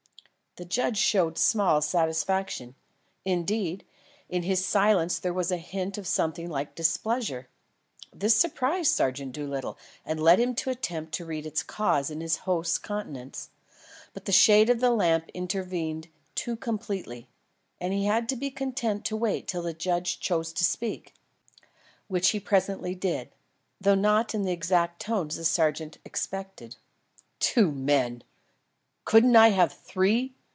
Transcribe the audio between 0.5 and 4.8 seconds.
The judge showed small satisfaction. Indeed, in his